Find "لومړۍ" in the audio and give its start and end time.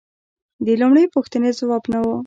0.81-1.05